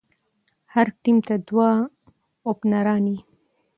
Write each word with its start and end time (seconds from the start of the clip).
هر 0.73 0.87
ټيم 1.01 1.17
ته 1.27 1.35
دوه 1.47 1.69
اوپنران 2.49 3.03
يي. 3.13 3.19